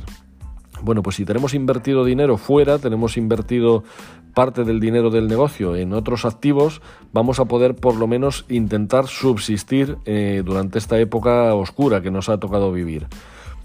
Bueno, 0.83 1.03
pues 1.03 1.17
si 1.17 1.25
tenemos 1.25 1.55
invertido 1.55 2.05
dinero 2.05 2.37
fuera, 2.37 2.79
tenemos 2.79 3.17
invertido 3.17 3.85
parte 4.35 4.65
del 4.65 4.81
dinero 4.81 5.09
del 5.11 5.29
negocio 5.29 5.77
en 5.77 5.95
otros 5.95 6.27
activos, 6.27 6.83
vamos 7.13 7.41
a 7.41 7.47
poder 7.47 7.75
por 7.75 7.97
lo 7.97 8.07
menos 8.07 8.45
intentar 8.51 9.07
subsistir 9.07 9.97
eh, 10.05 10.43
durante 10.45 10.79
esta 10.79 10.99
época 10.99 11.55
oscura 11.55 12.03
que 12.03 12.11
nos 12.11 12.29
ha 12.29 12.39
tocado 12.39 12.71
vivir. 12.71 13.07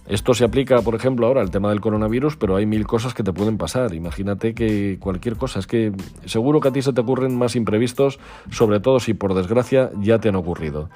Esto 0.08 0.34
se 0.34 0.44
aplica, 0.44 0.82
por 0.82 0.96
ejemplo, 0.96 1.28
ahora 1.28 1.42
al 1.42 1.52
tema 1.52 1.70
del 1.70 1.80
coronavirus, 1.80 2.36
pero 2.36 2.56
hay 2.56 2.66
mil 2.66 2.88
cosas 2.88 3.14
que 3.14 3.24
te 3.24 3.32
pueden 3.32 3.58
pasar. 3.58 3.94
Imagínate 3.94 4.54
que 4.54 4.98
cualquier 5.00 5.38
cosa, 5.38 5.60
es 5.60 5.68
que 5.68 5.92
seguro 6.26 6.60
que 6.60 6.70
a 6.70 6.72
ti 6.72 6.82
se 6.82 6.92
te 6.92 7.02
ocurren 7.02 7.38
más 7.38 7.56
imprevistos, 7.56 8.20
sobre 8.50 8.80
todo 8.80 9.00
si 9.00 9.14
por 9.14 9.34
desgracia 9.36 9.92
ya 10.02 10.20
te 10.20 10.30
han 10.30 10.36
ocurrido. 10.36 10.90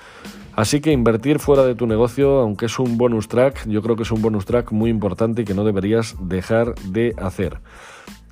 Así 0.55 0.81
que 0.81 0.91
invertir 0.91 1.39
fuera 1.39 1.63
de 1.63 1.75
tu 1.75 1.85
negocio, 1.85 2.39
aunque 2.39 2.65
es 2.65 2.79
un 2.79 2.97
bonus 2.97 3.27
track, 3.27 3.67
yo 3.67 3.81
creo 3.81 3.95
que 3.95 4.03
es 4.03 4.11
un 4.11 4.21
bonus 4.21 4.45
track 4.45 4.71
muy 4.71 4.89
importante 4.89 5.43
y 5.43 5.45
que 5.45 5.53
no 5.53 5.65
deberías 5.65 6.15
dejar 6.19 6.75
de 6.75 7.13
hacer. 7.17 7.59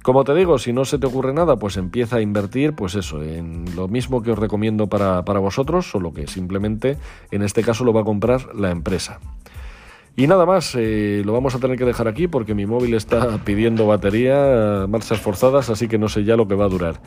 Como 0.04 0.26
te 0.26 0.34
digo, 0.36 0.58
si 0.58 0.74
no 0.74 0.84
se 0.84 1.00
te 1.00 1.08
ocurre 1.08 1.34
nada, 1.34 1.56
pues 1.58 1.78
empieza 1.78 2.18
a 2.18 2.22
invertir, 2.22 2.74
pues 2.74 2.96
eso, 2.96 3.24
en 3.24 3.74
lo 3.76 3.88
mismo 3.88 4.22
que 4.22 4.32
os 4.32 4.40
recomiendo 4.40 4.88
para, 4.88 5.24
para 5.24 5.40
vosotros, 5.40 5.90
solo 5.90 6.14
que 6.14 6.28
simplemente 6.28 6.98
en 7.32 7.42
este 7.42 7.64
caso 7.64 7.86
lo 7.86 7.94
va 7.94 8.02
a 8.02 8.06
comprar 8.06 8.54
la 8.54 8.72
empresa. 8.72 9.22
Y 10.16 10.28
nada 10.28 10.46
más, 10.46 10.76
eh, 10.76 11.24
lo 11.26 11.34
vamos 11.34 11.56
a 11.56 11.60
tener 11.60 11.78
que 11.78 11.86
dejar 11.86 12.08
aquí 12.08 12.28
porque 12.28 12.54
mi 12.54 12.66
móvil 12.66 12.94
está 12.94 13.40
pidiendo 13.46 13.88
batería, 13.88 14.86
marchas 14.88 15.20
forzadas, 15.20 15.70
así 15.70 15.88
que 15.88 15.98
no 15.98 16.08
sé 16.08 16.24
ya 16.24 16.36
lo 16.36 16.48
que 16.48 16.56
va 16.56 16.66
a 16.66 16.70
durar. 16.70 17.02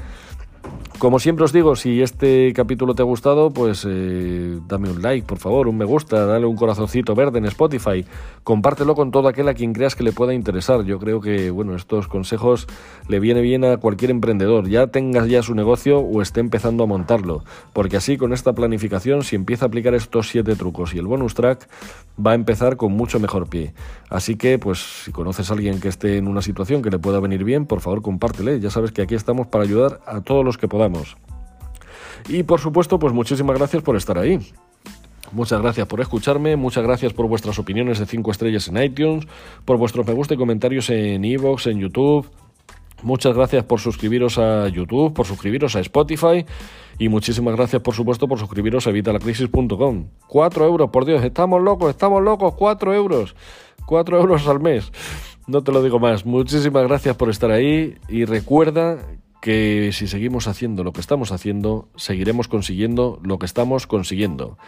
Como 0.99 1.19
siempre 1.19 1.45
os 1.45 1.53
digo, 1.53 1.77
si 1.77 2.01
este 2.01 2.55
capítulo 2.55 2.95
te 2.95 3.03
ha 3.03 3.05
gustado, 3.05 3.51
pues 3.51 3.87
eh, 3.87 4.59
dame 4.67 4.89
un 4.89 5.03
like, 5.03 5.27
por 5.27 5.37
favor, 5.37 5.69
un 5.69 5.77
me 5.77 5.85
gusta, 5.85 6.25
dale 6.25 6.47
un 6.47 6.57
corazoncito 6.57 7.15
verde 7.15 7.39
en 7.39 7.45
Spotify, 7.45 8.03
compártelo 8.43 8.95
con 8.95 9.11
todo 9.11 9.29
aquel 9.29 9.47
a 9.49 9.55
quien 9.55 9.75
creas 9.75 9.95
que 9.95 10.03
le 10.03 10.13
pueda 10.13 10.33
interesar. 10.33 10.85
Yo 10.85 10.99
creo 10.99 11.21
que, 11.21 11.51
bueno, 11.51 11.77
estos 11.77 12.09
consejos 12.09 12.67
le 13.09 13.21
viene 13.21 13.43
bien 13.43 13.63
a 13.65 13.77
cualquier 13.77 14.11
emprendedor, 14.11 14.71
ya 14.71 14.87
tengas 14.87 15.29
ya 15.29 15.43
su 15.43 15.55
negocio 15.55 15.99
o 15.99 16.23
esté 16.23 16.41
empezando 16.41 16.85
a 16.85 16.87
montarlo, 16.87 17.45
porque 17.75 17.99
así 17.99 18.17
con 18.17 18.33
esta 18.33 18.55
planificación, 18.55 19.23
si 19.23 19.37
empieza 19.37 19.67
a 19.67 19.69
aplicar 19.69 19.95
estos 19.95 20.29
siete 20.29 20.57
trucos 20.57 20.95
y 20.95 20.99
el 20.99 21.07
bonus 21.07 21.35
track, 21.35 21.69
va 22.25 22.31
a 22.31 22.35
empezar 22.35 22.79
con 22.79 22.93
mucho 22.93 23.21
mejor 23.21 23.51
pie. 23.51 23.75
Así 24.09 24.37
que, 24.37 24.59
pues, 24.59 24.79
si 25.05 25.13
conoces 25.13 25.51
a 25.51 25.55
alguien 25.55 25.79
que 25.79 25.89
esté 25.89 26.17
en 26.17 26.27
una 26.27 26.41
situación 26.41 26.81
que 26.81 26.89
le 26.89 26.99
pueda 26.99 27.21
venir 27.21 27.45
bien, 27.45 27.67
por 27.67 27.81
favor, 27.81 28.01
compártele. 28.01 28.61
Ya 28.61 28.71
sabes 28.71 28.93
que 28.93 29.03
aquí 29.03 29.15
estamos 29.15 29.47
para 29.49 29.65
ayudar 29.65 30.01
a 30.07 30.23
todos 30.23 30.43
los 30.43 30.57
que 30.57 30.69
podamos. 30.69 30.86
Y 32.29 32.43
por 32.43 32.61
supuesto, 32.61 32.99
pues 32.99 33.13
muchísimas 33.13 33.57
gracias 33.57 33.83
por 33.83 33.97
estar 33.97 34.19
ahí. 34.19 34.41
Muchas 35.33 35.61
gracias 35.61 35.87
por 35.87 36.01
escucharme, 36.01 36.57
muchas 36.57 36.85
gracias 36.85 37.13
por 37.13 37.27
vuestras 37.27 37.59
opiniones 37.59 37.99
de 37.99 38.07
5 38.07 38.31
estrellas 38.31 38.69
en 38.69 38.83
iTunes, 38.83 39.27
por 39.65 39.77
vuestros 39.77 40.07
me 40.07 40.13
gusta 40.13 40.35
y 40.35 40.37
comentarios 40.37 40.89
en 40.91 41.25
iVoox, 41.25 41.67
en 41.67 41.79
YouTube. 41.79 42.31
Muchas 43.03 43.35
gracias 43.35 43.65
por 43.65 43.81
suscribiros 43.81 44.39
a 44.39 44.69
YouTube, 44.69 45.13
por 45.13 45.27
suscribiros 45.27 45.77
a 45.77 45.81
Spotify 45.81 46.47
y 46.99 47.09
muchísimas 47.09 47.55
gracias 47.55 47.83
por 47.83 47.95
supuesto 47.95 48.27
por 48.27 48.39
suscribiros 48.39 48.87
a 48.87 48.91
evitalacrisis.com. 48.91 50.07
4 50.29 50.65
euros, 50.65 50.91
por 50.91 51.05
Dios, 51.05 51.23
estamos 51.23 51.61
locos, 51.61 51.91
estamos 51.91 52.23
locos, 52.23 52.55
4 52.55 52.95
euros. 52.95 53.37
4 53.87 54.19
euros 54.21 54.47
al 54.49 54.61
mes. 54.61 54.93
No 55.47 55.63
te 55.63 55.73
lo 55.73 55.83
digo 55.83 55.99
más. 55.99 56.25
Muchísimas 56.25 56.85
gracias 56.85 57.17
por 57.17 57.31
estar 57.31 57.51
ahí 57.51 57.97
y 58.09 58.25
recuerda 58.25 58.99
que 59.47 59.91
si 59.93 60.09
seguimos 60.09 60.49
haciendo 60.49 60.83
lo 60.83 60.93
que 60.93 61.01
estamos 61.01 61.31
haciendo, 61.31 61.87
seguiremos 61.95 62.49
consiguiendo 62.49 63.21
lo 63.23 63.39
que 63.39 63.47
estamos 63.47 63.87
consiguiendo. 63.87 64.59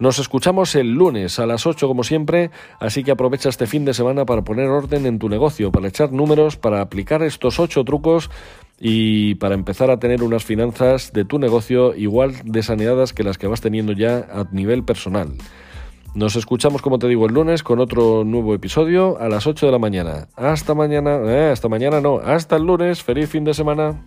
Nos 0.00 0.18
escuchamos 0.18 0.74
el 0.74 0.90
lunes 0.90 1.38
a 1.38 1.46
las 1.46 1.68
8 1.68 1.86
como 1.86 2.02
siempre, 2.02 2.50
así 2.80 3.04
que 3.04 3.12
aprovecha 3.12 3.48
este 3.48 3.68
fin 3.68 3.84
de 3.84 3.94
semana 3.94 4.24
para 4.26 4.42
poner 4.42 4.66
orden 4.66 5.06
en 5.06 5.20
tu 5.20 5.28
negocio, 5.28 5.70
para 5.70 5.86
echar 5.86 6.10
números, 6.10 6.56
para 6.56 6.80
aplicar 6.80 7.22
estos 7.22 7.60
8 7.60 7.84
trucos 7.84 8.28
y 8.80 9.36
para 9.36 9.54
empezar 9.54 9.88
a 9.92 10.00
tener 10.00 10.24
unas 10.24 10.44
finanzas 10.44 11.12
de 11.12 11.24
tu 11.24 11.38
negocio 11.38 11.94
igual 11.94 12.34
de 12.44 12.64
saneadas 12.64 13.12
que 13.12 13.22
las 13.22 13.38
que 13.38 13.46
vas 13.46 13.60
teniendo 13.60 13.92
ya 13.92 14.26
a 14.32 14.48
nivel 14.50 14.82
personal. 14.82 15.28
Nos 16.16 16.34
escuchamos, 16.34 16.82
como 16.82 16.98
te 16.98 17.06
digo, 17.06 17.26
el 17.26 17.34
lunes 17.34 17.62
con 17.62 17.78
otro 17.78 18.24
nuevo 18.24 18.52
episodio 18.52 19.16
a 19.20 19.28
las 19.28 19.46
8 19.46 19.66
de 19.66 19.70
la 19.70 19.78
mañana. 19.78 20.26
Hasta 20.34 20.74
mañana, 20.74 21.20
eh, 21.24 21.50
hasta 21.52 21.68
mañana 21.68 22.00
no, 22.00 22.18
hasta 22.18 22.56
el 22.56 22.64
lunes, 22.64 23.00
feliz 23.00 23.30
fin 23.30 23.44
de 23.44 23.54
semana. 23.54 24.02